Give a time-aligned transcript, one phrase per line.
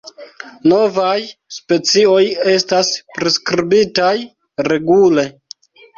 [0.71, 1.11] Novaj
[1.57, 4.17] specioj estas priskribitaj
[4.73, 5.27] regule.